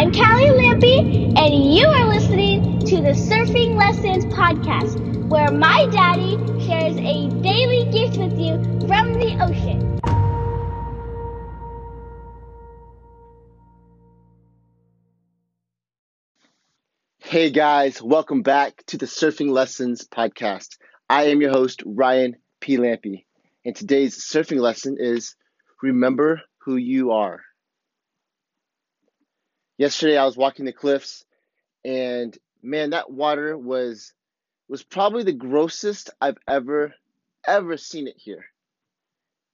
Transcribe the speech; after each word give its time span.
I'm 0.00 0.12
Callie 0.12 0.46
Lampy, 0.46 1.34
and 1.36 1.74
you 1.74 1.86
are 1.86 2.08
listening 2.08 2.78
to 2.86 3.02
the 3.02 3.10
Surfing 3.10 3.76
Lessons 3.76 4.24
Podcast, 4.32 5.28
where 5.28 5.50
my 5.50 5.88
daddy 5.92 6.38
shares 6.64 6.96
a 6.96 7.28
daily 7.42 7.84
gift 7.92 8.16
with 8.16 8.38
you 8.40 8.54
from 8.88 9.12
the 9.12 9.36
ocean. 9.44 9.98
Hey 17.18 17.50
guys, 17.50 18.00
welcome 18.00 18.40
back 18.40 18.82
to 18.86 18.96
the 18.96 19.04
Surfing 19.04 19.50
Lessons 19.50 20.08
Podcast. 20.08 20.78
I 21.10 21.24
am 21.24 21.42
your 21.42 21.50
host, 21.50 21.82
Ryan 21.84 22.36
P. 22.60 22.78
Lampy, 22.78 23.26
and 23.66 23.76
today's 23.76 24.16
surfing 24.16 24.60
lesson 24.60 24.96
is 24.98 25.36
Remember 25.82 26.40
Who 26.64 26.76
You 26.76 27.10
Are. 27.10 27.42
Yesterday 29.80 30.18
I 30.18 30.26
was 30.26 30.36
walking 30.36 30.66
the 30.66 30.74
cliffs 30.74 31.24
and 31.86 32.36
man, 32.62 32.90
that 32.90 33.10
water 33.10 33.56
was 33.56 34.12
was 34.68 34.82
probably 34.82 35.22
the 35.22 35.32
grossest 35.32 36.10
I've 36.20 36.36
ever 36.46 36.92
ever 37.46 37.78
seen 37.78 38.06
it 38.06 38.18
here. 38.18 38.44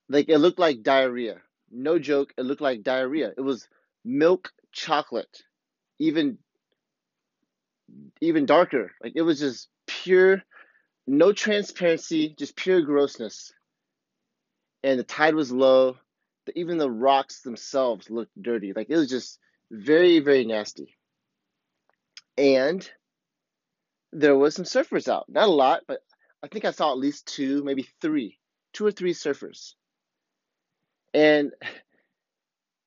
Like 0.08 0.28
it 0.28 0.38
looked 0.38 0.58
like 0.58 0.82
diarrhea. 0.82 1.36
No 1.70 2.00
joke, 2.00 2.34
it 2.36 2.42
looked 2.42 2.60
like 2.60 2.82
diarrhea. 2.82 3.34
It 3.36 3.40
was 3.40 3.68
milk 4.04 4.52
chocolate. 4.72 5.44
Even 6.00 6.38
even 8.20 8.46
darker. 8.46 8.90
Like 9.00 9.12
it 9.14 9.22
was 9.22 9.38
just 9.38 9.68
pure 9.86 10.42
no 11.06 11.32
transparency, 11.32 12.34
just 12.36 12.56
pure 12.56 12.82
grossness. 12.82 13.52
And 14.82 14.98
the 14.98 15.04
tide 15.04 15.36
was 15.36 15.52
low. 15.52 15.98
Even 16.56 16.78
the 16.78 16.90
rocks 16.90 17.42
themselves 17.42 18.10
looked 18.10 18.42
dirty. 18.42 18.72
Like 18.72 18.90
it 18.90 18.96
was 18.96 19.08
just 19.08 19.38
very, 19.70 20.20
very 20.20 20.44
nasty. 20.44 20.96
And 22.38 22.88
there 24.12 24.36
was 24.36 24.54
some 24.54 24.64
surfers 24.64 25.08
out. 25.08 25.26
Not 25.28 25.48
a 25.48 25.52
lot, 25.52 25.82
but 25.86 26.00
I 26.42 26.48
think 26.48 26.64
I 26.64 26.70
saw 26.70 26.90
at 26.90 26.98
least 26.98 27.26
two, 27.26 27.64
maybe 27.64 27.88
three, 28.00 28.38
two 28.72 28.86
or 28.86 28.92
three 28.92 29.14
surfers. 29.14 29.74
And 31.14 31.52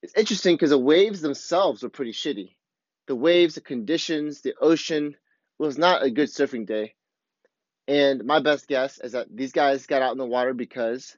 it's 0.02 0.14
interesting 0.16 0.54
because 0.54 0.70
the 0.70 0.78
waves 0.78 1.20
themselves 1.20 1.82
were 1.82 1.88
pretty 1.88 2.12
shitty. 2.12 2.54
The 3.06 3.16
waves, 3.16 3.56
the 3.56 3.60
conditions, 3.60 4.40
the 4.40 4.54
ocean 4.60 5.16
was 5.58 5.76
not 5.76 6.02
a 6.02 6.10
good 6.10 6.28
surfing 6.28 6.66
day. 6.66 6.94
And 7.88 8.24
my 8.24 8.40
best 8.40 8.68
guess 8.68 9.00
is 9.00 9.12
that 9.12 9.26
these 9.34 9.52
guys 9.52 9.86
got 9.86 10.02
out 10.02 10.12
in 10.12 10.18
the 10.18 10.24
water 10.24 10.54
because 10.54 11.16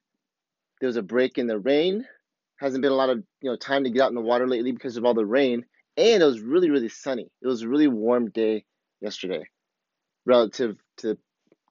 there 0.81 0.87
was 0.87 0.97
a 0.97 1.03
break 1.03 1.39
in 1.39 1.47
the 1.47 1.59
rain 1.59 2.07
hasn't 2.63 2.83
been 2.83 2.93
a 2.93 2.97
lot 2.97 3.11
of 3.11 3.19
you 3.41 3.51
know 3.51 3.57
time 3.57 3.85
to 3.85 3.91
get 3.91 4.03
out 4.03 4.11
in 4.11 4.15
the 4.15 4.21
water 4.21 4.47
lately 4.49 4.73
because 4.73 4.97
of 4.97 5.05
all 5.05 5.15
the 5.15 5.27
rain, 5.27 5.65
and 5.97 6.23
it 6.23 6.27
was 6.27 6.41
really 6.41 6.71
really 6.71 6.89
sunny. 6.89 7.29
It 7.43 7.47
was 7.47 7.63
a 7.63 7.69
really 7.69 7.89
warm 7.89 8.31
day 8.31 8.65
yesterday, 9.01 9.45
relative 10.25 10.77
to 10.99 11.19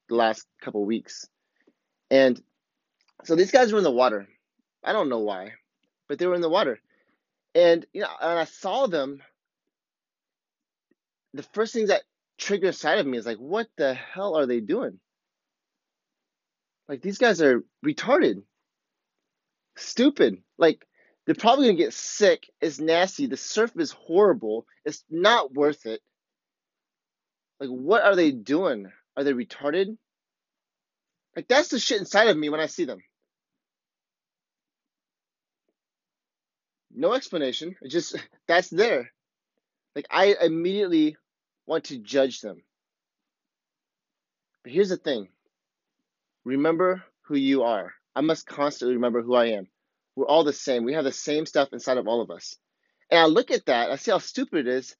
the 0.09 0.15
last 0.15 0.45
couple 0.61 0.85
weeks, 0.85 1.27
and 2.11 2.39
so 3.23 3.35
these 3.35 3.51
guys 3.51 3.71
were 3.71 3.77
in 3.77 3.85
the 3.85 3.91
water. 3.91 4.27
I 4.83 4.91
don't 4.91 5.09
know 5.09 5.19
why, 5.19 5.53
but 6.09 6.19
they 6.19 6.27
were 6.27 6.35
in 6.35 6.41
the 6.41 6.49
water, 6.49 6.79
and 7.55 7.85
you 7.93 8.01
know, 8.01 8.09
and 8.21 8.39
I 8.39 8.45
saw 8.45 8.87
them. 8.87 9.21
The 11.33 11.43
first 11.53 11.73
things 11.73 11.87
that 11.87 12.01
triggered 12.37 12.67
inside 12.67 12.99
of 12.99 13.05
me 13.07 13.17
is 13.17 13.25
like, 13.25 13.37
what 13.37 13.67
the 13.77 13.93
hell 13.93 14.35
are 14.35 14.45
they 14.45 14.59
doing? 14.59 14.99
Like 16.89 17.01
these 17.01 17.17
guys 17.17 17.41
are 17.41 17.63
retarded 17.85 18.43
stupid. 19.81 20.37
Like 20.57 20.85
they're 21.25 21.35
probably 21.35 21.67
gonna 21.67 21.77
get 21.77 21.93
sick. 21.93 22.49
It's 22.61 22.79
nasty. 22.79 23.27
The 23.27 23.37
surf 23.37 23.71
is 23.77 23.91
horrible. 23.91 24.65
It's 24.85 25.03
not 25.09 25.53
worth 25.53 25.85
it. 25.85 26.01
Like 27.59 27.69
what 27.69 28.03
are 28.03 28.15
they 28.15 28.31
doing? 28.31 28.91
Are 29.15 29.23
they 29.23 29.33
retarded? 29.33 29.97
Like 31.35 31.47
that's 31.47 31.69
the 31.69 31.79
shit 31.79 31.99
inside 31.99 32.27
of 32.27 32.37
me 32.37 32.49
when 32.49 32.59
I 32.59 32.65
see 32.65 32.85
them. 32.85 33.01
No 36.93 37.13
explanation. 37.13 37.75
It 37.81 37.89
just 37.89 38.15
that's 38.47 38.69
there. 38.69 39.11
Like 39.95 40.07
I 40.09 40.35
immediately 40.41 41.17
want 41.65 41.85
to 41.85 41.97
judge 41.97 42.41
them. 42.41 42.63
But 44.63 44.73
here's 44.73 44.89
the 44.89 44.97
thing. 44.97 45.29
Remember 46.43 47.03
who 47.23 47.35
you 47.35 47.63
are. 47.63 47.93
I 48.15 48.21
must 48.21 48.45
constantly 48.45 48.95
remember 48.95 49.21
who 49.21 49.35
I 49.35 49.47
am. 49.47 49.67
We're 50.15 50.27
all 50.27 50.43
the 50.43 50.53
same. 50.53 50.83
We 50.83 50.93
have 50.93 51.05
the 51.05 51.11
same 51.11 51.45
stuff 51.45 51.69
inside 51.73 51.97
of 51.97 52.07
all 52.07 52.21
of 52.21 52.31
us. 52.31 52.57
And 53.09 53.19
I 53.19 53.25
look 53.25 53.51
at 53.51 53.65
that, 53.65 53.91
I 53.91 53.95
see 53.95 54.11
how 54.11 54.19
stupid 54.19 54.67
it 54.67 54.67
is, 54.67 54.95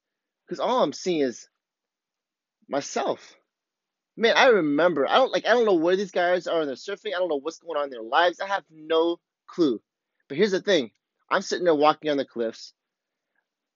because 0.46 0.60
all 0.60 0.82
I'm 0.82 0.92
seeing 0.92 1.20
is 1.20 1.48
myself. 2.68 3.36
Man, 4.16 4.36
I 4.36 4.48
remember. 4.48 5.08
I 5.08 5.14
don't 5.14 5.32
like. 5.32 5.46
I 5.46 5.50
don't 5.50 5.64
know 5.64 5.74
where 5.74 5.96
these 5.96 6.10
guys 6.10 6.46
are 6.46 6.60
in 6.60 6.66
their 6.66 6.76
surfing. 6.76 7.14
I 7.14 7.18
don't 7.18 7.28
know 7.30 7.40
what's 7.40 7.58
going 7.58 7.78
on 7.78 7.84
in 7.84 7.90
their 7.90 8.02
lives. 8.02 8.40
I 8.40 8.46
have 8.46 8.64
no 8.70 9.18
clue. 9.46 9.80
But 10.28 10.36
here's 10.36 10.50
the 10.50 10.60
thing: 10.60 10.90
I'm 11.30 11.40
sitting 11.40 11.64
there 11.64 11.74
walking 11.74 12.10
on 12.10 12.18
the 12.18 12.26
cliffs. 12.26 12.74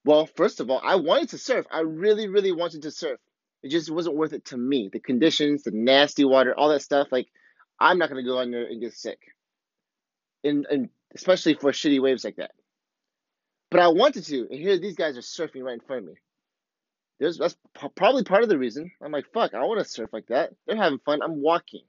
Well, 0.05 0.27
first 0.27 0.61
of 0.61 0.71
all, 0.71 0.81
I 0.85 0.97
wanted 0.97 1.31
to 1.31 1.39
surf. 1.39 1.67
I 1.71 1.81
really, 1.81 2.29
really 2.29 2.53
wanted 2.53 2.83
to 2.83 2.91
surf. 2.91 3.19
It 3.63 3.71
just 3.71 3.91
wasn't 3.91 4.17
worth 4.17 4.35
it 4.35 4.45
to 4.47 4.57
me. 4.57 4.91
The 4.93 5.01
conditions, 5.01 5.63
the 5.63 5.73
nasty 5.73 6.25
water, 6.25 6.55
all 6.57 6.69
that 6.69 6.83
stuff. 6.83 7.09
Like, 7.11 7.29
I'm 7.81 7.99
not 7.99 8.09
gonna 8.09 8.23
go 8.25 8.41
in 8.41 8.51
there 8.51 8.67
and 8.67 8.81
get 8.81 8.95
sick. 8.95 9.19
And 10.45 10.67
and 10.71 10.89
especially 11.15 11.55
for 11.55 11.73
shitty 11.73 12.01
waves 12.03 12.25
like 12.25 12.37
that. 12.37 12.53
But 13.71 13.81
I 13.81 13.89
wanted 13.89 14.25
to, 14.27 14.49
and 14.51 14.61
here 14.61 14.79
these 14.79 14.97
guys 14.97 15.17
are 15.19 15.21
surfing 15.23 15.63
right 15.65 15.75
in 15.75 15.81
front 15.81 16.03
of 16.03 16.09
me. 16.09 16.15
There's 17.21 17.39
that's 17.39 17.57
p- 17.81 17.89
probably 17.97 18.25
part 18.25 18.43
of 18.43 18.49
the 18.49 18.59
reason. 18.59 18.93
I'm 19.03 19.13
like, 19.13 19.27
fuck, 19.33 19.55
I 19.55 19.65
want 19.65 19.81
to 19.81 19.85
surf 19.91 20.11
like 20.13 20.27
that. 20.29 20.53
They're 20.67 20.77
having 20.77 21.01
fun. 21.01 21.23
I'm 21.23 21.43
walking, 21.43 21.85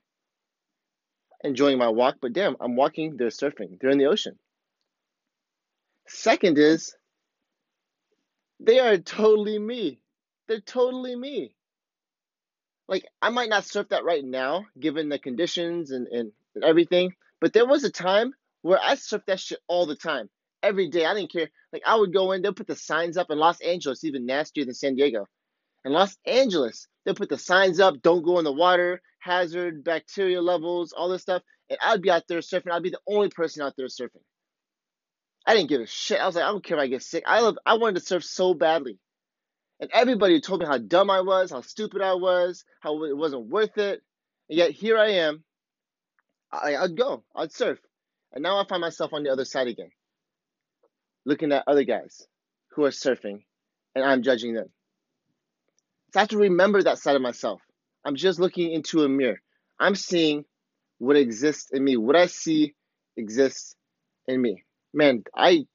enjoying 1.44 1.78
my 1.78 1.90
walk, 1.90 2.18
but 2.22 2.34
damn, 2.34 2.58
I'm 2.62 2.76
walking. 2.76 3.18
They're 3.18 3.30
surfing. 3.30 3.80
They're 3.80 3.92
in 3.92 4.00
the 4.00 4.08
ocean. 4.08 4.40
Second 6.08 6.58
is, 6.58 6.96
they 8.62 8.80
are 8.80 8.98
totally 8.98 9.60
me. 9.60 10.02
They're 10.48 10.62
totally 10.62 11.16
me. 11.16 11.56
Like 12.88 13.06
I 13.22 13.30
might 13.30 13.50
not 13.50 13.66
surf 13.66 13.90
that 13.90 14.06
right 14.06 14.24
now, 14.24 14.66
given 14.80 15.10
the 15.10 15.20
conditions 15.20 15.92
and, 15.92 16.08
and, 16.08 16.32
and 16.56 16.64
everything. 16.64 17.14
But 17.42 17.54
there 17.54 17.68
was 17.68 17.84
a 17.84 17.92
time 17.92 18.34
where 18.62 18.80
I 18.82 18.96
surfed 18.96 19.26
that 19.28 19.40
shit 19.40 19.60
all 19.68 19.86
the 19.86 19.96
time, 19.96 20.30
every 20.64 20.90
day. 20.90 21.06
I 21.06 21.14
didn't 21.14 21.32
care. 21.32 21.50
Like 21.74 21.84
I 21.86 21.96
would 21.96 22.14
go 22.14 22.32
in, 22.32 22.42
they'll 22.42 22.54
put 22.54 22.68
the 22.68 22.76
signs 22.76 23.18
up 23.18 23.30
in 23.30 23.38
Los 23.38 23.62
Angeles, 23.62 24.04
even 24.04 24.26
nastier 24.26 24.66
than 24.66 24.74
San 24.74 24.96
Diego. 24.96 25.28
In 25.86 25.92
Los 25.92 26.18
Angeles, 26.26 26.88
they'll 27.06 27.16
put 27.16 27.30
the 27.30 27.38
signs 27.38 27.80
up, 27.80 28.02
don't 28.02 28.24
go 28.24 28.40
in 28.40 28.46
the 28.46 28.52
water, 28.52 29.02
hazard, 29.20 29.84
bacteria 29.84 30.42
levels, 30.42 30.94
all 30.94 31.10
this 31.10 31.22
stuff. 31.22 31.44
And 31.70 31.78
I'd 31.82 32.02
be 32.02 32.10
out 32.10 32.24
there 32.28 32.40
surfing. 32.40 32.72
I'd 32.72 32.84
be 32.84 32.90
the 32.90 33.00
only 33.08 33.30
person 33.30 33.62
out 33.62 33.74
there 33.78 33.88
surfing. 33.88 34.24
I 35.46 35.56
didn't 35.56 35.70
give 35.70 35.82
a 35.82 35.88
shit. 35.88 36.20
I 36.20 36.26
was 36.26 36.36
like, 36.36 36.44
I 36.44 36.48
don't 36.48 36.64
care 36.64 36.78
if 36.78 36.82
I 36.82 36.88
get 36.88 37.04
sick. 37.04 37.24
I 37.26 37.42
love 37.42 37.58
I 37.66 37.76
wanted 37.76 38.00
to 38.00 38.06
surf 38.06 38.24
so 38.24 38.54
badly. 38.54 39.00
And 39.80 39.90
everybody 39.94 40.42
told 40.42 40.62
me 40.62 40.66
how 40.66 40.78
dumb 40.78 41.10
I 41.10 41.22
was, 41.22 41.52
how 41.52 41.62
stupid 41.62 42.02
I 42.02 42.16
was, 42.16 42.64
how 42.82 43.04
it 43.04 43.16
wasn't 43.16 43.48
worth 43.48 43.78
it. 43.78 44.02
And 44.50 44.58
yet 44.58 44.72
here 44.72 44.98
I 44.98 45.10
am. 45.10 45.44
I, 46.52 46.76
I'd 46.76 46.98
go. 46.98 47.24
I'd 47.36 47.52
surf. 47.52 47.80
And 48.34 48.44
now 48.44 48.60
I 48.60 48.66
find 48.68 48.82
myself 48.82 49.14
on 49.14 49.24
the 49.24 49.32
other 49.32 49.46
side 49.46 49.68
again, 49.68 49.92
looking 51.26 51.52
at 51.52 51.64
other 51.68 51.84
guys 51.84 52.28
who 52.72 52.86
are 52.86 52.90
surfing, 52.92 53.44
and 53.96 54.04
I'm 54.04 54.24
judging 54.24 54.54
them. 54.54 54.70
So 56.14 56.20
I 56.20 56.22
have 56.22 56.30
to 56.30 56.38
remember 56.38 56.82
that 56.82 57.00
side 57.00 57.16
of 57.16 57.22
myself. 57.22 57.62
I'm 58.06 58.16
just 58.16 58.40
looking 58.40 58.72
into 58.72 59.04
a 59.04 59.10
mirror. 59.10 59.42
I'm 59.80 59.96
seeing 59.96 60.46
what 60.98 61.18
exists 61.18 61.70
in 61.72 61.84
me. 61.84 61.98
What 61.98 62.16
I 62.16 62.28
see 62.28 62.74
exists 63.16 63.76
in 64.28 64.42
me. 64.42 64.64
Man, 64.94 65.24
I 65.36 65.66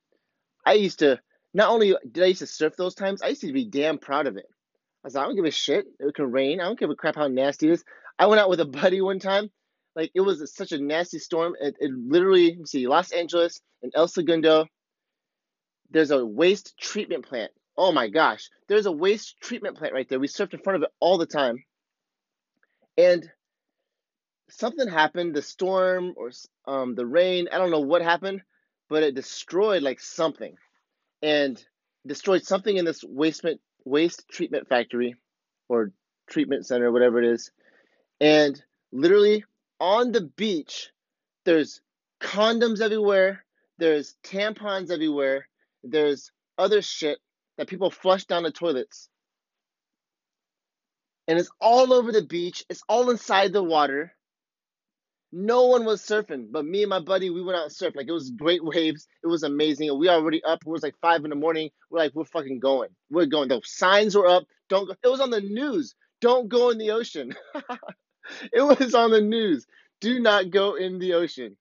I 0.64 0.74
used 0.74 1.00
to 1.00 1.20
not 1.54 1.70
only 1.70 1.94
did 2.10 2.24
I 2.24 2.28
used 2.28 2.40
to 2.40 2.46
surf 2.46 2.74
those 2.76 2.94
times, 2.94 3.22
I 3.22 3.28
used 3.28 3.42
to 3.42 3.52
be 3.52 3.64
damn 3.64 3.98
proud 3.98 4.26
of 4.26 4.36
it. 4.36 4.46
I 4.46 5.06
was 5.06 5.14
like, 5.14 5.24
I 5.24 5.26
don't 5.26 5.36
give 5.36 5.44
a 5.44 5.50
shit. 5.50 5.86
It 5.98 6.14
can 6.14 6.30
rain. 6.30 6.60
I 6.60 6.64
don't 6.64 6.78
give 6.78 6.90
a 6.90 6.94
crap 6.94 7.16
how 7.16 7.28
nasty 7.28 7.68
it 7.68 7.72
is. 7.72 7.84
I 8.18 8.26
went 8.26 8.40
out 8.40 8.50
with 8.50 8.60
a 8.60 8.64
buddy 8.82 9.00
one 9.00 9.18
time 9.18 9.50
like 9.94 10.10
it 10.14 10.20
was 10.20 10.54
such 10.54 10.72
a 10.72 10.78
nasty 10.78 11.18
storm. 11.18 11.54
It, 11.60 11.76
it 11.78 11.90
literally, 11.92 12.58
see, 12.64 12.86
Los 12.86 13.12
Angeles 13.12 13.60
and 13.82 13.92
El 13.94 14.08
Segundo, 14.08 14.66
there's 15.90 16.10
a 16.10 16.24
waste 16.24 16.74
treatment 16.78 17.26
plant. 17.26 17.52
Oh 17.76 17.92
my 17.92 18.08
gosh, 18.08 18.48
there's 18.68 18.86
a 18.86 18.92
waste 18.92 19.36
treatment 19.40 19.76
plant 19.76 19.94
right 19.94 20.08
there. 20.08 20.20
We 20.20 20.28
surfed 20.28 20.54
in 20.54 20.60
front 20.60 20.76
of 20.76 20.82
it 20.82 20.90
all 21.00 21.18
the 21.18 21.26
time. 21.26 21.62
And 22.96 23.28
something 24.50 24.88
happened, 24.88 25.34
the 25.34 25.42
storm 25.42 26.14
or 26.16 26.30
um, 26.66 26.94
the 26.94 27.06
rain, 27.06 27.48
I 27.50 27.58
don't 27.58 27.70
know 27.70 27.80
what 27.80 28.02
happened, 28.02 28.42
but 28.88 29.02
it 29.02 29.14
destroyed 29.14 29.82
like 29.82 30.00
something 30.00 30.54
and 31.22 31.62
destroyed 32.06 32.44
something 32.44 32.76
in 32.76 32.84
this 32.84 33.04
waste, 33.04 33.44
waste 33.84 34.24
treatment 34.30 34.68
factory 34.68 35.14
or 35.68 35.92
treatment 36.28 36.66
center, 36.66 36.90
whatever 36.90 37.22
it 37.22 37.32
is. 37.32 37.50
And 38.20 38.62
literally 38.92 39.44
on 39.80 40.12
the 40.12 40.22
beach, 40.36 40.90
there's 41.44 41.80
condoms 42.20 42.80
everywhere, 42.80 43.44
there's 43.78 44.16
tampons 44.24 44.90
everywhere, 44.90 45.48
there's 45.82 46.30
other 46.58 46.82
shit 46.82 47.18
that 47.58 47.68
people 47.68 47.90
flush 47.90 48.24
down 48.24 48.44
the 48.44 48.52
toilets. 48.52 49.08
And 51.28 51.38
it's 51.38 51.50
all 51.60 51.92
over 51.92 52.12
the 52.12 52.24
beach. 52.24 52.64
It's 52.68 52.82
all 52.88 53.10
inside 53.10 53.52
the 53.52 53.62
water. 53.62 54.12
No 55.34 55.66
one 55.66 55.86
was 55.86 56.02
surfing, 56.02 56.52
but 56.52 56.66
me 56.66 56.82
and 56.82 56.90
my 56.90 57.00
buddy, 57.00 57.30
we 57.30 57.42
went 57.42 57.56
out 57.56 57.64
and 57.64 57.72
surfed. 57.72 57.96
Like 57.96 58.06
it 58.06 58.12
was 58.12 58.30
great 58.30 58.62
waves. 58.62 59.08
It 59.24 59.28
was 59.28 59.42
amazing. 59.42 59.98
we 59.98 60.10
already 60.10 60.44
up. 60.44 60.60
It 60.66 60.68
was 60.70 60.82
like 60.82 60.94
five 61.00 61.24
in 61.24 61.30
the 61.30 61.36
morning. 61.36 61.70
We're 61.90 62.00
like, 62.00 62.14
we're 62.14 62.24
fucking 62.24 62.60
going. 62.60 62.90
We're 63.10 63.26
going. 63.26 63.48
The 63.48 63.62
signs 63.64 64.14
were 64.14 64.28
up. 64.28 64.44
Don't 64.68 64.86
go. 64.86 64.94
It 65.02 65.08
was 65.08 65.20
on 65.20 65.30
the 65.30 65.40
news. 65.40 65.94
Don't 66.20 66.48
go 66.48 66.68
in 66.68 66.76
the 66.76 66.90
ocean. 66.90 67.34
it 68.52 68.62
was 68.62 68.94
on 68.94 69.10
the 69.10 69.22
news. 69.22 69.66
Do 70.00 70.20
not 70.20 70.50
go 70.50 70.74
in 70.74 70.98
the 70.98 71.14
ocean. 71.14 71.56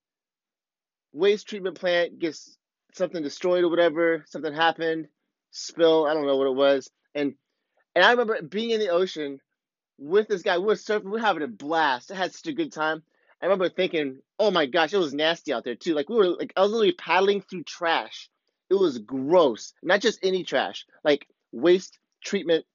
Waste 1.14 1.48
treatment 1.48 1.80
plant 1.80 2.20
gets 2.20 2.58
something 2.94 3.24
destroyed 3.24 3.64
or 3.64 3.70
whatever. 3.70 4.26
Something 4.28 4.54
happened. 4.54 5.08
Spill. 5.52 6.06
I 6.08 6.14
don't 6.14 6.28
know 6.28 6.38
what 6.38 6.48
it 6.48 6.56
was. 6.56 6.90
And 7.16 7.36
and 7.96 8.04
I 8.04 8.12
remember 8.12 8.42
being 8.42 8.72
in 8.72 8.82
the 8.82 8.90
ocean 8.90 9.40
with 9.98 10.28
this 10.28 10.42
guy. 10.42 10.58
We 10.58 10.66
were 10.66 10.74
surfing. 10.76 11.06
We 11.06 11.12
were 11.12 11.20
having 11.20 11.44
a 11.44 11.48
blast. 11.48 12.12
I 12.12 12.16
had 12.16 12.34
such 12.34 12.48
a 12.48 12.54
good 12.54 12.74
time. 12.74 13.04
I 13.42 13.46
remember 13.46 13.70
thinking, 13.70 14.20
oh 14.38 14.52
my 14.52 14.68
gosh, 14.68 14.94
it 14.94 14.98
was 14.98 15.14
nasty 15.14 15.52
out 15.52 15.64
there 15.64 15.76
too. 15.76 15.94
Like 15.96 16.10
we 16.10 16.16
were 16.16 16.28
like 16.28 16.54
I 16.56 16.62
was 16.62 16.72
literally 16.72 16.94
paddling 16.94 17.42
through 17.42 17.64
trash. 17.64 18.30
It 18.70 18.76
was 18.76 19.00
gross. 19.00 19.74
Not 19.82 20.02
just 20.02 20.20
any 20.24 20.44
trash, 20.44 20.86
like 21.04 21.28
waste 21.52 21.98
treatment 22.24 22.66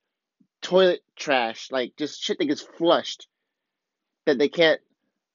toilet 0.63 1.01
trash, 1.15 1.69
like 1.71 1.93
just 1.97 2.23
shit 2.23 2.39
that 2.39 2.47
gets 2.47 2.63
flushed 2.63 3.29
that 4.27 4.39
they 4.39 4.49
can't 4.49 4.81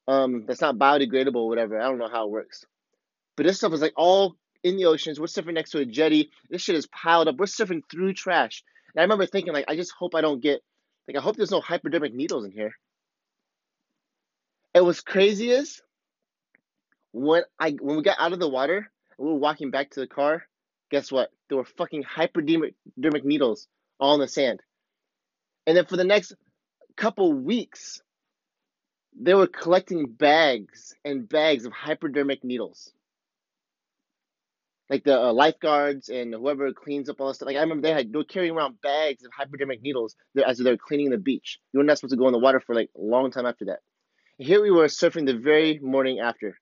um 0.06 0.44
that's 0.46 0.60
not 0.60 0.76
biodegradable 0.76 1.36
or 1.36 1.48
whatever. 1.48 1.80
I 1.80 1.84
don't 1.84 1.98
know 1.98 2.10
how 2.10 2.26
it 2.26 2.30
works. 2.30 2.66
But 3.36 3.46
this 3.46 3.56
stuff 3.56 3.72
is 3.72 3.80
like 3.80 3.94
all 3.96 4.36
in 4.62 4.76
the 4.76 4.84
oceans. 4.84 5.18
We're 5.18 5.26
surfing 5.26 5.54
next 5.54 5.70
to 5.70 5.78
a 5.78 5.86
jetty. 5.86 6.30
This 6.50 6.60
shit 6.60 6.76
is 6.76 6.86
piled 6.86 7.28
up. 7.28 7.36
We're 7.36 7.46
surfing 7.46 7.82
through 7.90 8.12
trash. 8.12 8.62
And 8.94 9.00
I 9.00 9.04
remember 9.04 9.26
thinking 9.26 9.54
like 9.54 9.64
I 9.68 9.76
just 9.76 9.92
hope 9.92 10.14
I 10.14 10.20
don't 10.20 10.42
get 10.42 10.60
like 11.08 11.16
I 11.16 11.20
hope 11.20 11.36
there's 11.36 11.50
no 11.50 11.62
hypodermic 11.62 12.12
needles 12.12 12.44
in 12.44 12.52
here. 12.52 12.74
And 14.74 14.86
was 14.86 15.00
crazy 15.00 15.50
is 15.50 15.82
when 17.12 17.42
I 17.58 17.72
when 17.72 17.96
we 17.96 18.02
got 18.02 18.18
out 18.18 18.32
of 18.32 18.40
the 18.40 18.48
water 18.48 18.90
and 19.18 19.26
we 19.26 19.32
were 19.32 19.38
walking 19.38 19.70
back 19.70 19.90
to 19.90 20.00
the 20.00 20.06
car, 20.06 20.44
guess 20.90 21.12
what? 21.12 21.30
There 21.48 21.58
were 21.58 21.64
fucking 21.64 22.02
hypodermic 22.04 22.74
needles 22.96 23.68
all 24.00 24.14
in 24.14 24.20
the 24.20 24.28
sand. 24.28 24.60
And 25.66 25.76
then 25.76 25.86
for 25.86 25.96
the 25.96 26.04
next 26.04 26.34
couple 26.96 27.32
weeks, 27.32 28.00
they 29.20 29.34
were 29.34 29.46
collecting 29.46 30.06
bags 30.06 30.94
and 31.04 31.28
bags 31.28 31.66
of 31.66 31.72
hypodermic 31.72 32.42
needles. 32.42 32.92
Like 34.88 35.04
the 35.04 35.18
uh, 35.18 35.32
lifeguards 35.32 36.08
and 36.08 36.34
whoever 36.34 36.72
cleans 36.72 37.08
up 37.08 37.20
all 37.20 37.28
this 37.28 37.36
stuff. 37.36 37.46
Like 37.46 37.56
I 37.56 37.60
remember 37.60 37.82
they 37.82 37.94
had 37.94 38.12
they 38.12 38.16
were 38.16 38.24
carrying 38.24 38.54
around 38.54 38.80
bags 38.80 39.24
of 39.24 39.32
hypodermic 39.36 39.82
needles 39.82 40.16
as 40.44 40.58
they're 40.58 40.76
cleaning 40.76 41.10
the 41.10 41.18
beach. 41.18 41.58
You 41.72 41.78
were 41.78 41.84
not 41.84 41.98
supposed 41.98 42.12
to 42.12 42.18
go 42.18 42.26
in 42.26 42.32
the 42.32 42.38
water 42.38 42.60
for 42.60 42.74
like 42.74 42.90
a 42.96 43.00
long 43.00 43.30
time 43.30 43.46
after 43.46 43.66
that. 43.66 43.80
Here 44.42 44.60
we 44.60 44.70
were 44.70 44.86
surfing 44.86 45.26
the 45.26 45.38
very 45.38 45.78
morning 45.78 46.20
after. 46.20 46.58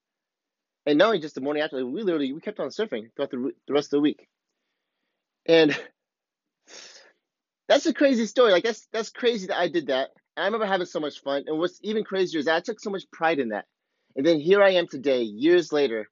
And 0.87 0.99
not 0.99 1.06
only 1.06 1.21
just 1.21 1.35
the 1.35 1.41
morning 1.41 1.62
after, 1.62 1.85
we 1.85 2.03
literally 2.03 2.32
we 2.32 2.41
kept 2.41 2.61
on 2.61 2.69
surfing 2.69 3.11
throughout 3.15 3.31
the, 3.31 3.53
the 3.67 3.73
rest 3.73 3.88
of 3.88 3.99
the 3.99 4.00
week. 4.00 4.29
And 5.47 5.77
that's 7.69 7.87
a 7.87 7.94
crazy 7.94 8.27
story. 8.27 8.53
Like 8.53 8.65
that's 8.65 8.87
that's 8.93 9.11
crazy 9.11 9.47
that 9.47 9.59
I 9.59 9.69
did 9.69 9.87
that. 9.87 10.11
And 10.37 10.44
I 10.44 10.47
remember 10.47 10.67
having 10.67 10.87
so 10.87 11.00
much 11.00 11.21
fun. 11.21 11.44
And 11.47 11.59
what's 11.59 11.79
even 11.82 12.05
crazier 12.05 12.41
is 12.41 12.49
I 12.49 12.61
took 12.61 12.81
so 12.81 12.91
much 12.91 13.05
pride 13.12 13.38
in 13.38 13.50
that. 13.50 13.65
And 14.17 14.27
then 14.27 14.41
here 14.41 14.62
I 14.62 14.71
am 14.71 14.87
today, 14.87 15.23
years 15.23 15.73
later, 15.73 16.09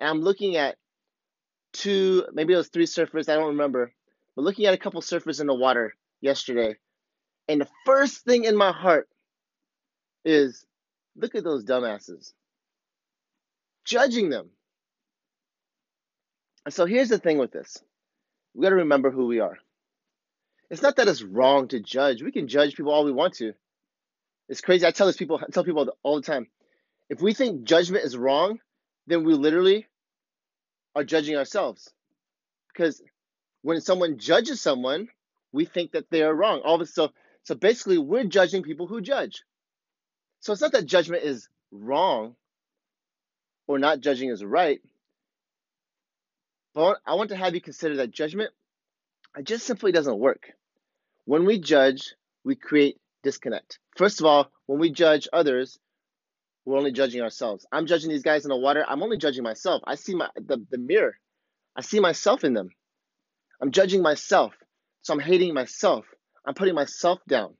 and 0.00 0.08
I'm 0.08 0.20
looking 0.20 0.56
at 0.56 0.76
two, 1.72 2.24
maybe 2.32 2.54
it 2.54 2.56
was 2.56 2.68
three 2.68 2.86
surfers, 2.86 3.28
I 3.28 3.34
don't 3.34 3.48
remember, 3.48 3.92
but 4.36 4.42
looking 4.42 4.66
at 4.66 4.74
a 4.74 4.78
couple 4.78 5.00
surfers 5.00 5.40
in 5.40 5.46
the 5.46 5.54
water 5.54 5.94
yesterday. 6.20 6.76
And 7.48 7.60
the 7.60 7.68
first 7.84 8.24
thing 8.24 8.44
in 8.44 8.56
my 8.56 8.72
heart 8.72 9.08
is 10.24 10.64
Look 11.16 11.34
at 11.34 11.44
those 11.44 11.64
dumbasses. 11.64 12.32
Judging 13.84 14.30
them. 14.30 14.50
So 16.68 16.86
here's 16.86 17.08
the 17.08 17.18
thing 17.18 17.38
with 17.38 17.52
this 17.52 17.82
we 18.54 18.62
got 18.62 18.70
to 18.70 18.76
remember 18.76 19.10
who 19.10 19.26
we 19.26 19.40
are. 19.40 19.58
It's 20.70 20.82
not 20.82 20.96
that 20.96 21.08
it's 21.08 21.22
wrong 21.22 21.68
to 21.68 21.80
judge. 21.80 22.22
We 22.22 22.32
can 22.32 22.48
judge 22.48 22.76
people 22.76 22.92
all 22.92 23.04
we 23.04 23.12
want 23.12 23.34
to. 23.34 23.52
It's 24.48 24.60
crazy. 24.60 24.86
I 24.86 24.90
tell 24.90 25.06
this 25.06 25.16
people, 25.16 25.40
I 25.42 25.50
tell 25.50 25.64
people 25.64 25.92
all 26.02 26.16
the 26.16 26.22
time. 26.22 26.48
If 27.10 27.20
we 27.20 27.34
think 27.34 27.64
judgment 27.64 28.04
is 28.04 28.16
wrong, 28.16 28.58
then 29.06 29.24
we 29.24 29.34
literally 29.34 29.86
are 30.94 31.04
judging 31.04 31.36
ourselves. 31.36 31.92
Because 32.68 33.02
when 33.62 33.80
someone 33.80 34.18
judges 34.18 34.60
someone, 34.60 35.08
we 35.52 35.64
think 35.64 35.92
that 35.92 36.10
they 36.10 36.22
are 36.22 36.34
wrong. 36.34 36.60
All 36.64 36.76
of 36.76 36.80
it, 36.82 36.88
so 36.88 37.12
so 37.44 37.54
basically, 37.56 37.98
we're 37.98 38.24
judging 38.24 38.62
people 38.62 38.86
who 38.86 39.00
judge. 39.00 39.42
So 40.42 40.52
it's 40.52 40.62
not 40.62 40.72
that 40.72 40.86
judgment 40.86 41.24
is 41.24 41.48
wrong 41.70 42.36
or 43.66 43.78
not 43.78 44.00
judging 44.00 44.28
is 44.28 44.44
right. 44.44 44.82
But 46.74 46.98
I 47.06 47.14
want 47.14 47.30
to 47.30 47.36
have 47.36 47.54
you 47.54 47.60
consider 47.60 47.96
that 47.96 48.10
judgment 48.10 48.50
it 49.36 49.44
just 49.44 49.66
simply 49.66 49.92
doesn't 49.92 50.18
work. 50.18 50.52
When 51.24 51.46
we 51.46 51.58
judge, 51.58 52.14
we 52.44 52.54
create 52.54 52.98
disconnect. 53.22 53.78
First 53.96 54.20
of 54.20 54.26
all, 54.26 54.50
when 54.66 54.78
we 54.78 54.90
judge 54.90 55.28
others, 55.32 55.78
we're 56.64 56.76
only 56.76 56.92
judging 56.92 57.22
ourselves. 57.22 57.66
I'm 57.72 57.86
judging 57.86 58.10
these 58.10 58.22
guys 58.22 58.44
in 58.44 58.50
the 58.50 58.56
water. 58.56 58.84
I'm 58.86 59.02
only 59.02 59.16
judging 59.16 59.42
myself. 59.42 59.82
I 59.86 59.94
see 59.94 60.14
my 60.14 60.28
the, 60.36 60.64
the 60.70 60.78
mirror. 60.78 61.16
I 61.76 61.80
see 61.80 62.00
myself 62.00 62.44
in 62.44 62.52
them. 62.52 62.70
I'm 63.60 63.70
judging 63.70 64.02
myself. 64.02 64.54
So 65.02 65.14
I'm 65.14 65.20
hating 65.20 65.54
myself. 65.54 66.04
I'm 66.44 66.54
putting 66.54 66.74
myself 66.74 67.20
down. 67.28 67.54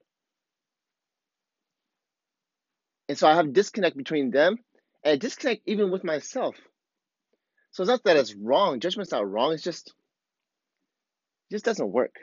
And 3.12 3.19
so 3.19 3.29
I 3.29 3.35
have 3.35 3.53
disconnect 3.53 3.94
between 3.94 4.31
them 4.31 4.56
and 5.05 5.20
disconnect 5.20 5.64
even 5.67 5.91
with 5.91 6.03
myself. 6.03 6.56
So 7.70 7.82
it's 7.82 7.91
not 7.91 8.03
that 8.05 8.17
it's 8.17 8.35
wrong. 8.35 8.81
Judgment's 8.81 9.12
not 9.12 9.31
wrong. 9.31 9.53
It's 9.53 9.62
just 9.62 9.88
it 9.88 11.56
just 11.56 11.67
doesn't 11.67 11.93
work. 11.93 12.14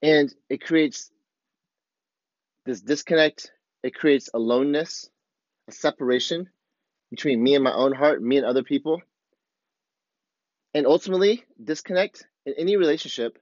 And 0.00 0.32
it 0.48 0.62
creates 0.62 1.10
this 2.64 2.82
disconnect. 2.82 3.50
It 3.82 3.96
creates 3.96 4.30
aloneness, 4.32 5.10
a 5.66 5.72
separation 5.72 6.48
between 7.10 7.42
me 7.42 7.56
and 7.56 7.64
my 7.64 7.74
own 7.74 7.92
heart, 7.92 8.22
me 8.22 8.36
and 8.36 8.46
other 8.46 8.62
people. 8.62 9.02
And 10.72 10.86
ultimately, 10.86 11.42
disconnect 11.60 12.24
in 12.46 12.54
any 12.58 12.76
relationship 12.76 13.38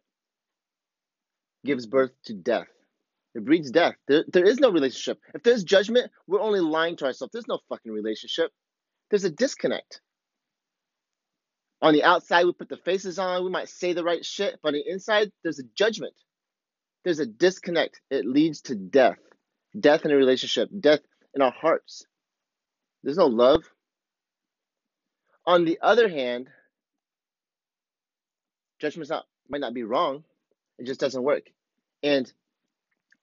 gives 1.62 1.86
birth 1.86 2.12
to 2.24 2.32
death. 2.32 2.71
It 3.34 3.44
breeds 3.44 3.70
death. 3.70 3.94
There, 4.08 4.24
there 4.32 4.44
is 4.44 4.60
no 4.60 4.70
relationship. 4.70 5.18
If 5.34 5.42
there's 5.42 5.64
judgment, 5.64 6.10
we're 6.26 6.40
only 6.40 6.60
lying 6.60 6.96
to 6.96 7.06
ourselves. 7.06 7.32
There's 7.32 7.48
no 7.48 7.60
fucking 7.68 7.92
relationship. 7.92 8.50
There's 9.10 9.24
a 9.24 9.30
disconnect. 9.30 10.00
On 11.80 11.92
the 11.92 12.04
outside, 12.04 12.44
we 12.44 12.52
put 12.52 12.68
the 12.68 12.76
faces 12.76 13.18
on, 13.18 13.42
we 13.42 13.50
might 13.50 13.68
say 13.68 13.92
the 13.92 14.04
right 14.04 14.24
shit, 14.24 14.58
but 14.62 14.68
on 14.68 14.74
the 14.74 14.84
inside, 14.86 15.32
there's 15.42 15.58
a 15.58 15.64
judgment. 15.74 16.14
There's 17.04 17.18
a 17.18 17.26
disconnect. 17.26 18.00
It 18.10 18.24
leads 18.24 18.60
to 18.62 18.76
death. 18.76 19.18
Death 19.78 20.04
in 20.04 20.10
a 20.10 20.16
relationship, 20.16 20.68
death 20.78 21.00
in 21.34 21.42
our 21.42 21.50
hearts. 21.50 22.04
There's 23.02 23.16
no 23.16 23.26
love. 23.26 23.62
On 25.46 25.64
the 25.64 25.78
other 25.82 26.08
hand, 26.08 26.48
judgment 28.80 29.08
not 29.08 29.24
might 29.48 29.60
not 29.60 29.74
be 29.74 29.82
wrong. 29.82 30.24
It 30.78 30.86
just 30.86 31.00
doesn't 31.00 31.22
work. 31.22 31.44
And 32.02 32.30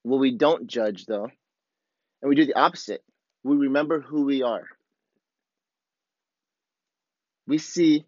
well, 0.04 0.20
we 0.20 0.36
don't 0.36 0.68
judge 0.68 1.06
though, 1.06 1.30
and 2.22 2.30
we 2.30 2.36
do 2.36 2.46
the 2.46 2.60
opposite. 2.60 3.04
We 3.44 3.56
remember 3.56 4.00
who 4.00 4.26
we 4.26 4.44
are. 4.44 4.66
We 7.48 7.58
see 7.58 8.06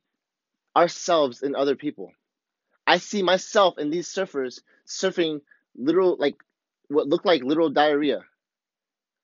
ourselves 0.76 1.42
in 1.42 1.56
other 1.56 1.76
people. 1.76 2.12
I 2.86 2.98
see 2.98 3.24
myself 3.24 3.78
in 3.78 3.90
these 3.90 4.08
surfers 4.08 4.62
surfing 4.88 5.42
literal 5.76 6.18
like 6.20 6.36
what 6.90 7.08
looked 7.08 7.26
like 7.26 7.44
literal 7.44 7.70
diarrhea 7.70 8.22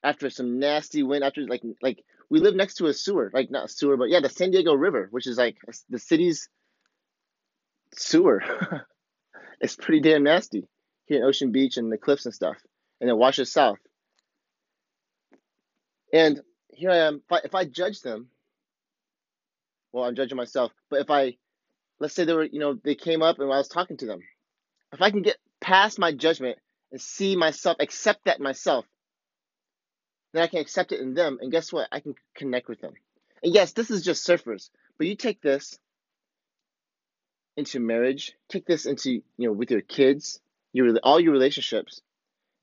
after 0.04 0.30
some 0.30 0.60
nasty 0.60 1.04
wind 1.04 1.24
after 1.24 1.46
like 1.46 1.62
like 1.82 2.04
we 2.30 2.40
live 2.40 2.56
next 2.56 2.76
to 2.76 2.86
a 2.88 2.94
sewer 2.94 3.30
like 3.34 3.52
not 3.52 3.66
a 3.66 3.68
sewer 3.68 3.98
but 3.98 4.10
yeah 4.10 4.22
the 4.22 4.30
San 4.30 4.52
Diego 4.52 4.74
River 4.74 5.08
which 5.12 5.28
is 5.28 5.38
like 5.38 5.58
the 5.90 6.00
city's 6.00 6.48
sewer 7.94 8.42
it's 9.62 9.76
pretty 9.76 10.00
damn 10.00 10.24
nasty 10.24 10.66
here 11.08 11.18
in 11.20 11.24
Ocean 11.24 11.52
Beach 11.52 11.78
and 11.78 11.92
the 11.92 11.98
cliffs 11.98 12.26
and 12.26 12.36
stuff, 12.36 12.58
and 13.02 13.10
it 13.10 13.18
washes 13.18 13.52
south. 13.52 13.80
And 16.14 16.42
here 16.70 16.92
I 16.92 16.98
am. 16.98 17.22
If 17.26 17.32
I, 17.32 17.40
if 17.46 17.56
I 17.56 17.66
judge 17.66 18.02
them, 18.02 18.28
well, 19.92 20.06
I'm 20.06 20.16
judging 20.16 20.38
myself. 20.38 20.72
But 20.90 21.02
if 21.02 21.10
I, 21.10 21.38
let's 22.00 22.14
say 22.14 22.26
they 22.26 22.34
were, 22.34 22.44
you 22.44 22.60
know, 22.60 22.78
they 22.84 22.96
came 22.96 23.22
up 23.24 23.40
and 23.40 23.52
I 23.52 23.58
was 23.58 23.68
talking 23.68 23.98
to 23.98 24.06
them, 24.06 24.20
if 24.94 25.02
I 25.02 25.12
can 25.12 25.22
get 25.22 25.38
past 25.60 26.00
my 26.00 26.12
judgment 26.12 26.58
and 26.92 27.02
see 27.02 27.36
myself, 27.36 27.78
accept 27.80 28.26
that 28.26 28.40
myself, 28.40 28.86
then 30.34 30.44
I 30.44 30.48
can 30.48 30.60
accept 30.60 30.92
it 30.92 31.02
in 31.02 31.14
them. 31.14 31.40
And 31.42 31.52
guess 31.52 31.74
what? 31.74 31.88
I 31.92 32.00
can 32.00 32.16
connect 32.36 32.68
with 32.70 32.82
them. 32.82 32.94
And 33.44 33.54
yes, 33.54 33.74
this 33.74 33.92
is 33.92 34.04
just 34.04 34.26
surfers, 34.28 34.70
but 34.98 35.08
you 35.08 35.16
take 35.16 35.42
this 35.42 35.78
into 37.56 37.80
marriage. 37.80 38.34
Take 38.50 38.66
this 38.66 38.86
into 38.86 39.12
you 39.12 39.24
know 39.38 39.52
with 39.52 39.72
your 39.72 39.82
kids, 39.82 40.40
your 40.78 40.98
all 41.04 41.20
your 41.20 41.34
relationships. 41.34 42.02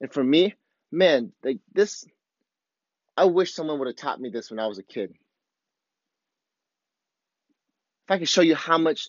And 0.01 0.13
for 0.13 0.23
me, 0.23 0.55
man, 0.91 1.33
like 1.43 1.59
this, 1.73 2.05
I 3.17 3.27
wish 3.27 3.55
someone 3.55 3.79
would 3.79 3.89
have 3.89 3.97
taught 3.97 4.21
me 4.21 4.31
this 4.31 4.51
when 4.51 4.61
I 4.61 4.67
was 4.67 4.79
a 4.79 4.83
kid. 4.83 5.11
If 8.07 8.11
I 8.11 8.19
could 8.19 8.29
show 8.29 8.43
you 8.43 8.55
how 8.55 8.79
much 8.79 9.09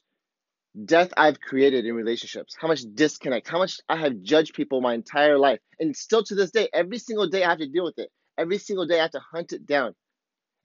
death 0.86 1.12
I've 1.18 1.40
created 1.40 1.86
in 1.86 1.96
relationships, 1.96 2.56
how 2.60 2.68
much 2.68 2.84
disconnect, 2.94 3.48
how 3.48 3.58
much 3.58 3.80
I 3.90 3.98
have 3.98 4.22
judged 4.22 4.54
people 4.54 4.82
my 4.82 4.94
entire 4.94 5.38
life. 5.38 5.60
And 5.80 5.96
still 5.96 6.24
to 6.24 6.36
this 6.36 6.52
day, 6.52 6.70
every 6.74 6.98
single 6.98 7.28
day 7.28 7.44
I 7.44 7.50
have 7.50 7.60
to 7.60 7.68
deal 7.68 7.86
with 7.86 7.98
it. 7.98 8.10
Every 8.38 8.58
single 8.58 8.86
day 8.86 9.00
I 9.00 9.04
have 9.04 9.12
to 9.12 9.22
hunt 9.32 9.54
it 9.54 9.66
down 9.66 9.96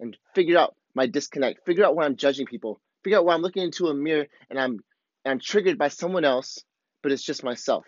and 0.01 0.17
figure 0.35 0.59
out 0.59 0.75
my 0.95 1.07
disconnect, 1.07 1.65
figure 1.65 1.85
out 1.85 1.95
why 1.95 2.05
I'm 2.05 2.17
judging 2.17 2.47
people, 2.47 2.81
figure 3.05 3.19
out 3.19 3.25
why 3.25 3.35
I'm 3.35 3.43
looking 3.43 3.63
into 3.63 3.89
a 3.89 3.95
mirror 3.95 4.27
and 4.49 4.59
I'm 4.59 4.81
and 5.25 5.33
I'm 5.33 5.41
triggered 5.41 5.79
by 5.79 5.89
someone 5.89 6.25
else, 6.25 6.65
but 7.03 7.13
it's 7.13 7.23
just 7.23 7.45
myself. 7.45 7.85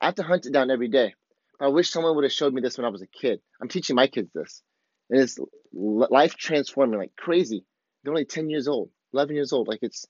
I 0.00 0.06
have 0.06 0.16
to 0.16 0.22
hunt 0.22 0.46
it 0.46 0.52
down 0.52 0.70
every 0.70 0.88
day. 0.88 1.14
I 1.60 1.68
wish 1.68 1.90
someone 1.90 2.14
would 2.14 2.24
have 2.24 2.32
showed 2.32 2.54
me 2.54 2.60
this 2.60 2.78
when 2.78 2.84
I 2.84 2.90
was 2.90 3.02
a 3.02 3.06
kid. 3.06 3.40
I'm 3.60 3.68
teaching 3.68 3.96
my 3.96 4.06
kids 4.06 4.30
this. 4.32 4.62
And 5.10 5.20
it's 5.20 5.38
life 5.72 6.34
transforming 6.36 6.98
like 6.98 7.16
crazy. 7.16 7.64
They're 8.02 8.12
only 8.12 8.24
10 8.24 8.50
years 8.50 8.68
old, 8.68 8.90
11 9.12 9.34
years 9.34 9.52
old. 9.52 9.68
Like 9.68 9.80
it's 9.82 10.06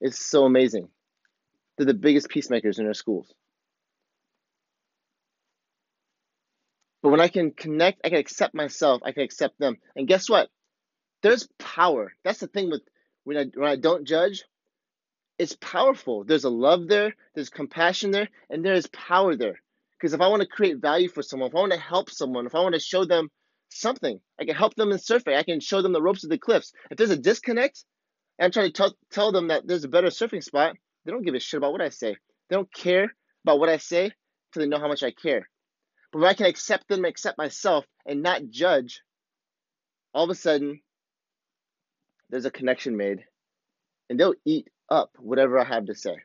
it's 0.00 0.24
so 0.24 0.44
amazing. 0.44 0.88
They're 1.76 1.86
the 1.86 1.94
biggest 1.94 2.28
peacemakers 2.28 2.78
in 2.78 2.84
their 2.84 2.94
schools. 2.94 3.32
But 7.02 7.10
when 7.10 7.20
I 7.20 7.28
can 7.28 7.52
connect, 7.52 8.00
I 8.04 8.08
can 8.08 8.18
accept 8.18 8.54
myself, 8.54 9.02
I 9.04 9.12
can 9.12 9.22
accept 9.22 9.58
them. 9.58 9.76
And 9.94 10.08
guess 10.08 10.28
what? 10.28 10.48
There's 11.22 11.48
power. 11.58 12.12
That's 12.24 12.40
the 12.40 12.46
thing 12.46 12.70
with 12.70 12.82
when 13.24 13.36
I 13.36 13.44
when 13.54 13.68
I 13.68 13.76
don't 13.76 14.06
judge, 14.06 14.44
it's 15.38 15.56
powerful. 15.60 16.24
There's 16.24 16.44
a 16.44 16.50
love 16.50 16.88
there, 16.88 17.14
there's 17.34 17.50
compassion 17.50 18.10
there, 18.10 18.28
and 18.50 18.64
there 18.64 18.74
is 18.74 18.86
power 18.88 19.36
there. 19.36 19.60
Because 19.98 20.12
if 20.12 20.20
I 20.20 20.28
want 20.28 20.42
to 20.42 20.48
create 20.48 20.78
value 20.78 21.08
for 21.08 21.22
someone, 21.22 21.48
if 21.48 21.54
I 21.54 21.60
want 21.60 21.72
to 21.72 21.78
help 21.78 22.10
someone, 22.10 22.46
if 22.46 22.54
I 22.54 22.60
want 22.60 22.74
to 22.74 22.80
show 22.80 23.04
them 23.04 23.30
something, 23.70 24.20
I 24.40 24.44
can 24.44 24.54
help 24.54 24.74
them 24.74 24.92
in 24.92 24.98
surfing. 24.98 25.36
I 25.36 25.42
can 25.42 25.60
show 25.60 25.82
them 25.82 25.92
the 25.92 26.02
ropes 26.02 26.24
of 26.24 26.30
the 26.30 26.38
cliffs. 26.38 26.72
If 26.90 26.98
there's 26.98 27.10
a 27.10 27.16
disconnect, 27.16 27.84
and 28.38 28.46
I'm 28.46 28.52
trying 28.52 28.66
to 28.66 28.72
tell, 28.72 28.94
tell 29.10 29.32
them 29.32 29.48
that 29.48 29.66
there's 29.66 29.84
a 29.84 29.88
better 29.88 30.08
surfing 30.08 30.42
spot, 30.42 30.76
they 31.04 31.12
don't 31.12 31.24
give 31.24 31.34
a 31.34 31.40
shit 31.40 31.58
about 31.58 31.72
what 31.72 31.80
I 31.80 31.88
say. 31.88 32.16
They 32.48 32.56
don't 32.56 32.72
care 32.72 33.14
about 33.44 33.58
what 33.58 33.68
I 33.68 33.78
say 33.78 34.04
until 34.04 34.60
they 34.60 34.68
know 34.68 34.80
how 34.80 34.88
much 34.88 35.02
I 35.02 35.10
care. 35.10 35.48
But 36.12 36.20
when 36.20 36.28
I 36.28 36.34
can 36.34 36.46
accept 36.46 36.88
them, 36.88 37.04
accept 37.04 37.38
myself, 37.38 37.84
and 38.06 38.22
not 38.22 38.48
judge, 38.50 39.00
all 40.14 40.24
of 40.24 40.30
a 40.30 40.34
sudden, 40.34 40.80
there's 42.30 42.44
a 42.44 42.50
connection 42.50 42.96
made, 42.96 43.24
and 44.08 44.18
they'll 44.18 44.34
eat 44.44 44.68
up 44.88 45.10
whatever 45.18 45.58
I 45.58 45.64
have 45.64 45.86
to 45.86 45.94
say. 45.94 46.16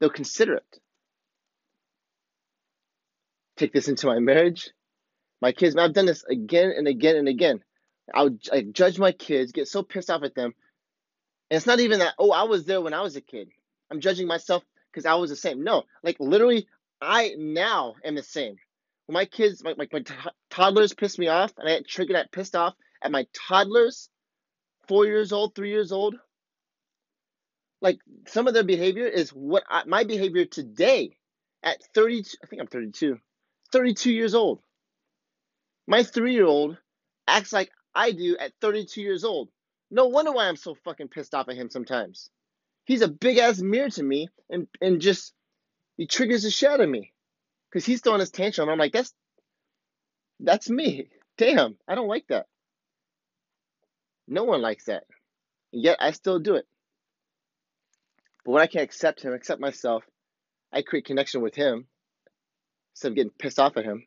They'll 0.00 0.10
consider 0.10 0.54
it. 0.54 0.78
Take 3.56 3.72
this 3.72 3.88
into 3.88 4.06
my 4.06 4.18
marriage, 4.18 4.70
my 5.40 5.52
kids. 5.52 5.76
I've 5.76 5.92
done 5.92 6.06
this 6.06 6.24
again 6.24 6.72
and 6.76 6.88
again 6.88 7.16
and 7.16 7.28
again. 7.28 7.62
I 8.12 8.24
would 8.24 8.40
I 8.52 8.62
judge 8.62 8.98
my 8.98 9.12
kids, 9.12 9.52
get 9.52 9.68
so 9.68 9.82
pissed 9.82 10.10
off 10.10 10.22
at 10.24 10.34
them. 10.34 10.54
And 11.50 11.56
it's 11.56 11.66
not 11.66 11.80
even 11.80 12.00
that, 12.00 12.14
oh, 12.18 12.32
I 12.32 12.44
was 12.44 12.64
there 12.64 12.80
when 12.80 12.94
I 12.94 13.02
was 13.02 13.14
a 13.16 13.20
kid. 13.20 13.50
I'm 13.90 14.00
judging 14.00 14.26
myself 14.26 14.64
because 14.90 15.06
I 15.06 15.14
was 15.14 15.30
the 15.30 15.36
same. 15.36 15.62
No, 15.62 15.84
like 16.02 16.16
literally, 16.18 16.66
I 17.00 17.34
now 17.38 17.94
am 18.04 18.14
the 18.14 18.22
same. 18.22 18.56
When 19.06 19.14
my 19.14 19.26
kids, 19.26 19.62
my, 19.62 19.74
my, 19.76 19.86
my 19.92 20.00
t- 20.00 20.14
toddlers 20.50 20.94
piss 20.94 21.18
me 21.18 21.28
off, 21.28 21.52
and 21.58 21.68
I 21.68 21.76
get 21.76 21.86
triggered 21.86 22.16
at 22.16 22.32
pissed 22.32 22.56
off 22.56 22.74
at 23.02 23.12
my 23.12 23.26
toddlers, 23.48 24.08
four 24.88 25.06
years 25.06 25.32
old, 25.32 25.54
three 25.54 25.70
years 25.70 25.92
old. 25.92 26.16
Like 27.82 27.98
some 28.28 28.46
of 28.46 28.54
their 28.54 28.64
behavior 28.64 29.06
is 29.06 29.30
what 29.30 29.64
I, 29.68 29.82
my 29.86 30.04
behavior 30.04 30.44
today 30.46 31.16
at 31.64 31.82
30, 31.94 32.24
I 32.42 32.46
think 32.46 32.62
I'm 32.62 32.68
32, 32.68 33.18
32 33.72 34.12
years 34.12 34.34
old. 34.34 34.60
My 35.88 36.04
three 36.04 36.32
year 36.32 36.46
old 36.46 36.78
acts 37.26 37.52
like 37.52 37.70
I 37.94 38.12
do 38.12 38.36
at 38.38 38.52
32 38.60 39.02
years 39.02 39.24
old. 39.24 39.48
No 39.90 40.06
wonder 40.06 40.32
why 40.32 40.46
I'm 40.46 40.56
so 40.56 40.76
fucking 40.84 41.08
pissed 41.08 41.34
off 41.34 41.48
at 41.48 41.56
him 41.56 41.70
sometimes. 41.70 42.30
He's 42.84 43.02
a 43.02 43.08
big 43.08 43.38
ass 43.38 43.60
mirror 43.60 43.90
to 43.90 44.02
me 44.02 44.28
and, 44.48 44.68
and 44.80 45.00
just, 45.00 45.34
he 45.96 46.06
triggers 46.06 46.44
the 46.44 46.50
shit 46.50 46.70
out 46.70 46.80
of 46.80 46.88
me. 46.88 47.12
Because 47.68 47.84
he's 47.84 48.00
throwing 48.00 48.20
his 48.20 48.30
tantrum. 48.30 48.68
I'm 48.68 48.78
like, 48.78 48.92
that's, 48.92 49.12
that's 50.40 50.70
me. 50.70 51.08
Damn, 51.36 51.76
I 51.88 51.96
don't 51.96 52.08
like 52.08 52.26
that. 52.28 52.46
No 54.28 54.44
one 54.44 54.62
likes 54.62 54.84
that. 54.84 55.04
And 55.72 55.82
yet 55.82 55.98
I 56.00 56.12
still 56.12 56.38
do 56.38 56.54
it. 56.54 56.66
But 58.44 58.52
when 58.52 58.62
I 58.62 58.66
can't 58.66 58.84
accept 58.84 59.22
him, 59.22 59.32
accept 59.32 59.60
myself, 59.60 60.04
I 60.72 60.82
create 60.82 61.04
connection 61.04 61.42
with 61.42 61.54
him 61.54 61.86
instead 62.92 63.08
of 63.08 63.14
getting 63.14 63.30
pissed 63.30 63.60
off 63.60 63.76
at 63.76 63.84
him. 63.84 64.06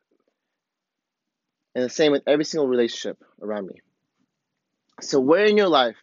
And 1.74 1.84
the 1.84 1.90
same 1.90 2.12
with 2.12 2.24
every 2.28 2.46
single 2.46 2.68
relationship 2.68 3.18
around 3.42 3.68
me. 3.68 3.82
So, 5.02 5.20
where 5.20 5.46
in 5.46 5.58
your 5.58 5.68
life 5.68 5.98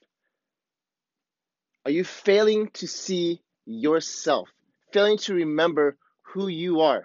are 1.85 1.91
you 1.91 2.05
failing 2.05 2.69
to 2.75 2.87
see 2.87 3.43
yourself, 3.65 4.49
failing 4.93 5.19
to 5.19 5.35
remember 5.35 5.97
who 6.23 6.49
you 6.49 6.83
are? 6.83 7.05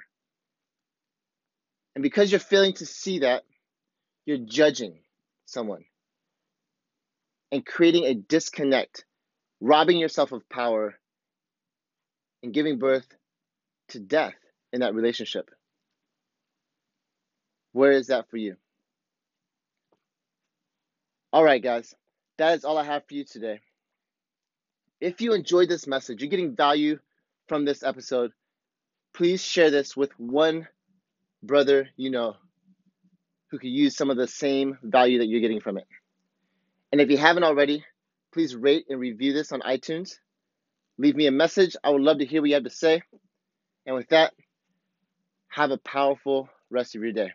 And 1.96 2.04
because 2.04 2.32
you're 2.32 2.40
failing 2.40 2.74
to 2.74 2.86
see 2.86 3.20
that, 3.20 3.44
you're 4.26 4.38
judging 4.38 5.00
someone 5.46 5.86
and 7.52 7.66
creating 7.66 8.04
a 8.04 8.14
disconnect, 8.14 9.06
robbing 9.62 9.98
yourself 9.98 10.34
of 10.34 10.48
power 10.50 11.00
and 12.44 12.53
giving 12.53 12.79
birth 12.79 13.08
to 13.89 14.00
death 14.00 14.36
in 14.74 14.82
that 14.82 14.94
relationship. 14.94 15.50
Where 17.72 17.91
is 17.91 18.08
that 18.08 18.29
for 18.29 18.38
you? 18.38 18.58
All 21.32 21.44
right, 21.44 21.62
guys, 21.62 21.94
that 22.38 22.56
is 22.56 22.65
all 22.65 22.77
I 22.77 22.84
have 22.84 23.03
for 23.08 23.13
you 23.13 23.25
today. 23.25 23.60
If 25.00 25.22
you 25.22 25.34
enjoyed 25.34 25.70
this 25.70 25.86
message, 25.86 26.22
you're 26.22 26.29
getting 26.29 26.56
value 26.56 27.00
from 27.48 27.65
this 27.65 27.84
episode, 27.84 28.32
please 29.13 29.44
share 29.44 29.70
this 29.70 29.96
with 29.96 30.12
one 30.20 30.67
brother 31.44 31.89
you 31.96 32.10
know 32.10 32.36
who 33.50 33.60
could 33.60 33.70
use 33.70 33.96
some 33.96 34.10
of 34.10 34.17
the 34.17 34.27
same 34.27 34.77
value 34.84 35.20
that 35.20 35.27
you're 35.27 35.41
getting 35.41 35.62
from 35.62 35.77
it. 35.77 35.88
And 36.91 37.00
if 37.00 37.10
you 37.10 37.17
haven't 37.17 37.44
already, 37.44 37.86
please 38.34 38.56
rate 38.56 38.86
and 38.89 39.00
review 39.00 39.34
this 39.34 39.51
on 39.51 39.62
iTunes. 39.62 40.17
Leave 40.98 41.16
me 41.16 41.27
a 41.27 41.32
message. 41.32 41.75
I 41.84 41.92
would 41.92 42.01
love 42.01 42.20
to 42.20 42.25
hear 42.25 42.42
what 42.42 42.50
you 42.50 42.56
have 42.56 42.63
to 42.63 42.70
say. 42.70 43.01
And 43.86 43.96
with 43.96 44.10
that, 44.10 44.34
have 45.50 45.72
a 45.72 45.77
powerful 45.77 46.50
rest 46.70 46.96
of 46.96 47.04
your 47.04 47.13
day. 47.13 47.34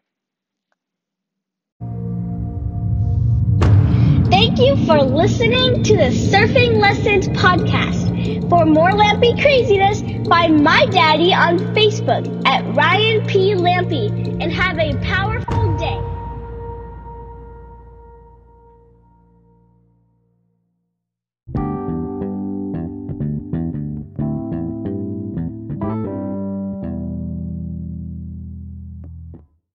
Thank 4.30 4.58
you 4.58 4.76
for 4.86 5.02
listening 5.02 5.82
to 5.82 5.96
the 5.96 6.10
Surfing 6.10 6.80
Lessons 6.80 7.28
podcast. 7.28 8.48
For 8.48 8.66
more 8.66 8.90
Lampy 8.90 9.40
craziness, 9.40 10.00
find 10.28 10.62
my 10.64 10.86
daddy 10.86 11.32
on 11.32 11.58
Facebook 11.74 12.26
at 12.46 12.64
Ryan 12.74 13.26
P. 13.26 13.54
Lampy 13.54 14.08
and 14.42 14.52
have 14.52 14.78
a 14.78 14.96
powerful 15.04 15.61